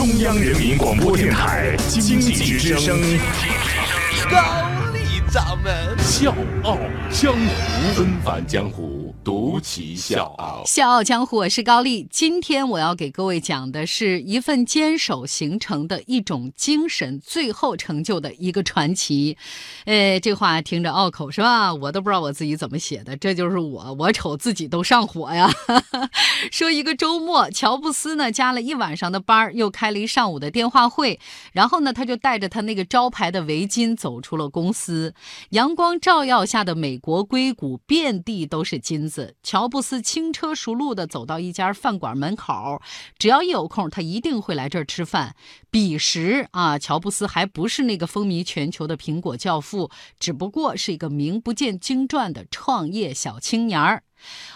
[0.00, 2.98] 中央人民广播电台经济之声，
[4.30, 6.34] 高丽掌门笑
[6.64, 6.78] 傲
[7.10, 8.99] 江湖，纷繁江湖。
[9.22, 12.06] 独骑笑傲，笑傲江湖，我是高丽。
[12.10, 19.36] 今天我要给各位讲的是一份坚守形成的一种精神，最后成就的一个传奇。
[19.84, 21.74] 呃，这话听着拗口是吧？
[21.74, 25.50] 我都不知道我自己怎么写的，这就是我，我瞅自己都上火呀。
[26.50, 31.20] 说一个周末，乔布斯呢加了一晚上的班，又开了一上午的电话会，
[31.52, 35.14] 然后呢他就带着他那个招牌的围巾走出了公司。
[35.50, 39.09] 阳光照耀下的美国硅谷，遍地都是金。
[39.42, 42.80] 乔布斯轻车熟路的走到一家饭馆门口，
[43.18, 45.34] 只要一有空，他一定会来这儿吃饭。
[45.70, 54.02] 彼时啊，乔布斯还不是那个风靡全球的苹果教父，只不过是一个名不见经传的创业小青年儿。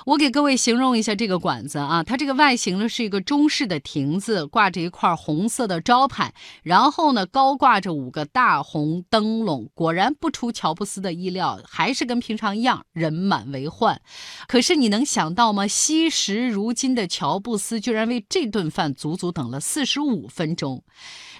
[0.06, 9.70] 我给各位形容一下这个馆子啊，它这个外形呢是一个中式的亭子，挂着一块红色的招牌，然后呢高挂着五个大红灯笼。
[9.75, 14.00] 果然不出乔布斯的意料，还是跟平常一样人满为患。
[14.47, 15.66] 可是你能想到吗？
[15.66, 20.84] 惜时如金的乔布斯居然为这顿饭足足等了四十五分钟。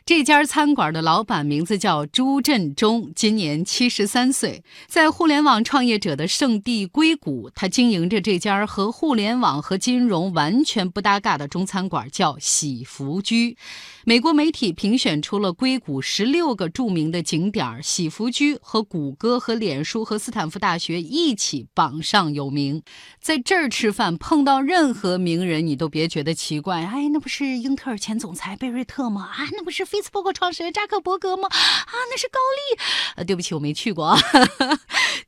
[0.07, 13.57] 这家餐馆的老板名字叫朱振中，今年七十三岁，在互联网创业者的圣地硅谷，他经营这家和互联网和金融完全不搭嘎的中餐馆，叫喜福居。
[14.05, 22.83] 美国媒体评选出了硅谷十六个著名的景点，喜福居和谷歌、和脸书、和斯坦福大学一起榜上有名。
[23.21, 26.85] 在这儿吃饭，碰到任何名人，你都别觉得奇怪。
[26.85, 29.23] 哎，那不是英特尔前总裁贝瑞特吗？
[29.23, 29.85] 啊，那不是。
[29.95, 31.47] Facebook 创始人扎克伯格吗？
[31.47, 32.83] 啊，那是高丽。
[33.15, 34.19] 呃，对不起，我没去过。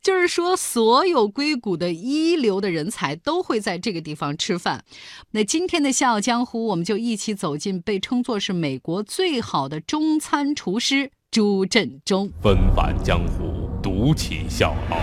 [0.03, 4.85] 就是说，所有硅谷的一流的人才都会在这个地方吃饭。
[5.31, 12.31] 那今天的笑傲江湖，我们就一起走进被称作是美国最好的中餐厨师朱振中。
[12.43, 14.99] 纷繁江湖，独起笑傲。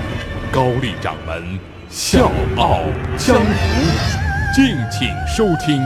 [0.51, 2.81] 高丽掌门笑傲
[3.17, 5.81] 江湖，敬请收听。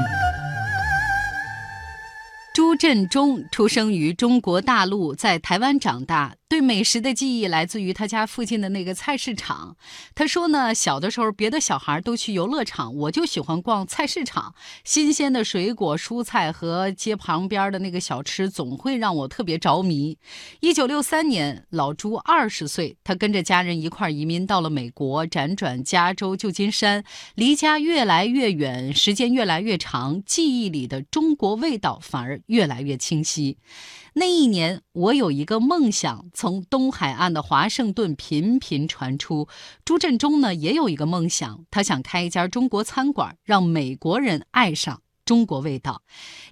[2.53, 6.36] 朱振中出生于中国大陆，在台湾长大。
[6.50, 9.75] 对美食的记忆来自于他家附近的那个菜市场。
[10.16, 14.56] 他说呢，小的时候别的小孩都去游乐场，我就喜欢逛菜市场。
[14.85, 20.18] 新鲜的水果、蔬菜和街旁边的那个小吃，总会让我特别着迷。
[20.62, 27.03] 一九六三年，老朱二十岁，他跟着家人一块移民到了美国，辗转加州、旧金山，
[27.35, 33.58] 离家越来越远，时间越来越长，记忆里的中国味道反而越来越清晰。
[34.19, 39.47] 那一年，我有一个梦想，从东海岸的华盛顿频频传出。
[39.85, 45.03] 朱振中呢，也有一个梦想，他想开一家中国餐馆，让美国人爱上。
[45.28, 46.02] 中国味道，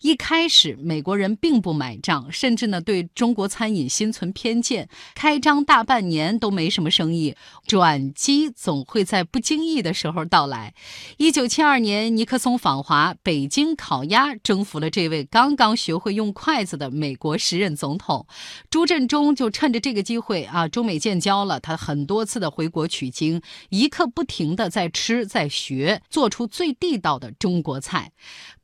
[0.01, 4.89] 一开始美国人并不买账，甚至呢对中国餐饮心存偏见。
[5.15, 10.73] 开张大半年都没什么生意，转机总会在不经意的时候到来。
[11.15, 18.27] 一九七二年，尼克松访华，北京烤鸭征服了这位刚刚学会用筷子的美国时任总统。
[18.69, 28.11] 朱振中就趁着这个机会啊，中美建交了，他很多次的回国取经，一刻不停的在吃在学，做出最地道的中国菜。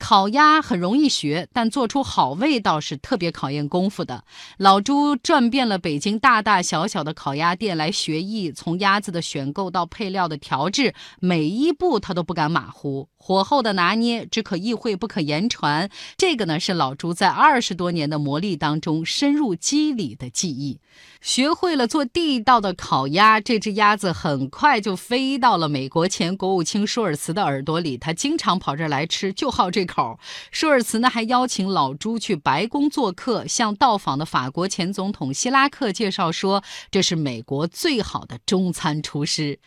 [0.01, 4.23] 烤鸭很容易学，但做出好味道是特别考验功夫的。
[4.57, 13.09] 老朱转遍了北京大大小小的烤鸭店来学艺，从鸭子的选购到配料的调制，每一步他都不敢马虎。
[13.15, 15.87] 火候的拿捏只可意会不可言传，
[16.17, 20.79] 这个呢是老朱在二十多年的磨砺当中深入肌理的技艺。
[21.21, 27.95] 学会了做地道的烤鸭，这只鸭子很快就飞到了美国前国务卿舒尔茨的耳朵里。
[27.95, 30.17] 他经常跑这儿来吃，就好这口。
[30.51, 39.59] 舒尔茨呢还邀请老朱去白宫做客，向到访的法国前总统希拉克介绍说，这是美国最好的中餐厨师。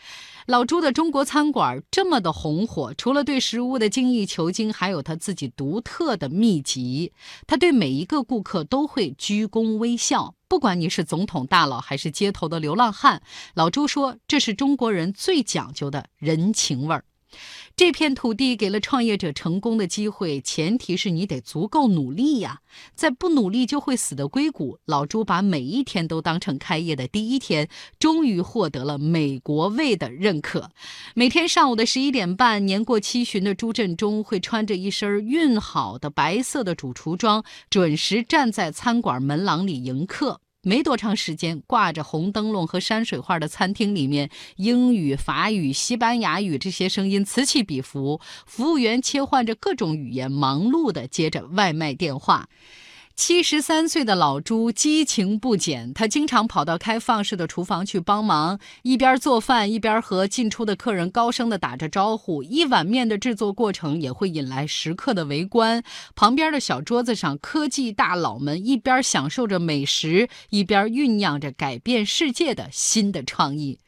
[0.47, 7.11] 老朱的中国餐馆这么的红火，除了对食物的精益求精，还有他自己独特的秘籍。
[7.47, 13.23] 他对每一个顾客都会鞠躬微笑，不管你是总统大佬还是街头的流浪汉。
[13.55, 17.03] 老朱说，这是中国人最讲究的人情味儿。
[17.75, 22.61] 这片土地给了创业者成功的机会，前提是你得足够努力呀。
[22.93, 27.67] 在不努力就会死的硅谷，老朱把每一天都当成开业的第一天，
[27.99, 30.71] 终于获得了美国味的认可。
[31.13, 40.41] 每天上午的十一点半，年过七旬的朱振中会穿着一身熨好的白色的主厨装，准时站在餐馆门廊里迎客。
[40.67, 52.49] 没多长时间，挂着红灯笼和山水画的餐厅里面，英语、法语、西班牙语这些声音此起彼伏，服务员切换着各种语言，忙碌地接着外卖电话。
[53.15, 62.43] 七十三岁的老朱激情不减，他经常跑到开放式的厨房去帮忙，一边做饭一边和进出的客人高声的打着招呼。
[62.43, 65.81] 一碗面的制作过程也会引来食客的围观。
[66.13, 73.79] 旁边的小桌子上，科技大佬们一边享受着美食，一边酝酿着改变世界的新的创意。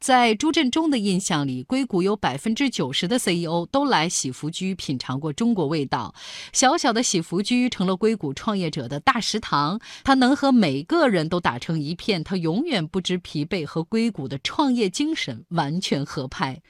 [0.00, 6.14] 在朱振中的印象里，硅谷有百分之九十的 CEO 都来喜福居品尝过中国味道。
[6.54, 16.62] 小小的喜福居成了硅谷创业者的大食堂，他能和每个人都打成一片，他永远不知疲惫，和硅谷的创业精神完全合拍。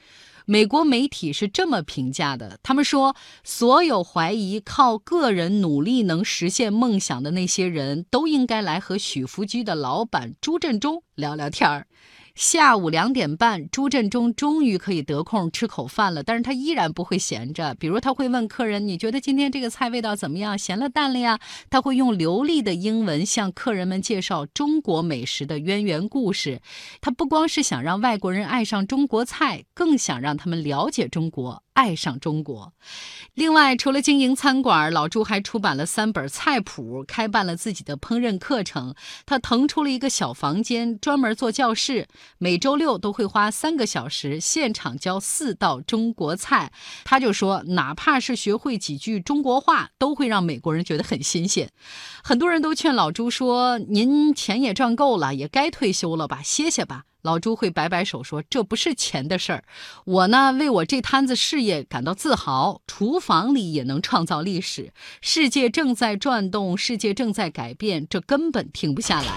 [0.51, 11.87] 美国媒体是这么评价的：他们说，所有怀疑靠个人努力能实现梦想的那些人都应该来和许福居的老板朱振中聊聊天儿。
[12.33, 17.75] 下午两点半，朱振中终于可以得空吃口饭了，但是他依然不会闲着。
[17.75, 20.57] 比如他会问客人：“你觉得今天这个菜味道怎么样？
[20.57, 21.37] 咸了淡了呀？”
[21.69, 26.61] 他会用流利的英文向客人们介绍中国美食的渊源故事。
[27.01, 31.61] 他不光是想让外国人爱上中国菜，更想让他们了解中国。
[31.73, 32.73] 爱上中国。
[33.33, 38.93] 另外，除了经营餐馆，老朱还出版了三本菜谱，开办了自己的烹饪课程。
[39.25, 42.07] 他腾出了一个小房间，专门做教室，
[42.37, 46.71] 每周六都会花三个小时现场教四道中国菜。
[47.05, 51.71] 他就说，哪怕是学会几句中国话，都会让美国人觉得很新鲜。
[52.21, 59.63] 很多人都劝老朱说：“您钱也赚够了，也该退休了吧，歇歇吧。”老朱会摆摆手说：“这不是钱的事儿，
[60.05, 62.81] 我呢为我这摊子事业感到自豪。
[62.87, 64.91] 厨房里也能创造历史，
[65.21, 69.35] 世界正在转动，世界正在改变，这根本停不下来。”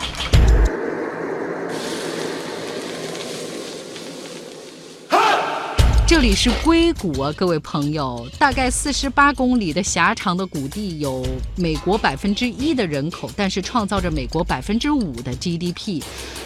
[6.15, 11.27] 这里是硅谷啊，各位朋友，大概四十八公里的狭长的谷地，有
[11.57, 16.01] 美国百分之一的人口，但是创造着美国百分之五的 GDP。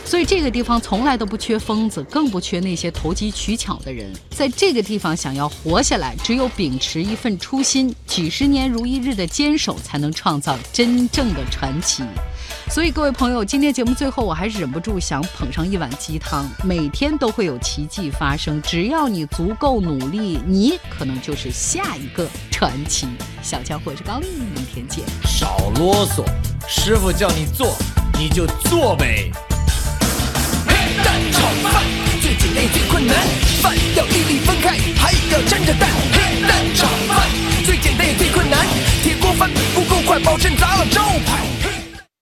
[0.07, 4.11] 所以这个地方从来都不缺疯子，更不缺那些投机取巧的人。
[4.31, 12.03] 在这个地方想要活下来，只有秉持一份初心，几十年如一日的坚守，才能创造真正的传奇。
[12.71, 16.49] 所以各位朋友，今天节目最后，我还是忍不住想捧上一碗鸡汤。
[16.63, 23.09] 每天都会有奇迹发生，只要你足够努力，你可能就是下一个传奇。
[23.43, 25.03] 小强或者高丽，明天见。
[25.25, 26.23] 少啰嗦，
[26.69, 27.75] 师傅叫你做，
[28.19, 29.31] 你就做呗。
[31.03, 31.83] 蛋炒饭
[32.21, 33.17] 最简单也最困难，
[33.63, 35.89] 饭要粒粒分开，还要沾着蛋。
[36.47, 37.29] 蛋炒饭
[37.65, 38.65] 最简单也最困难，
[39.03, 41.58] 铁锅翻不够快，保证砸了招牌。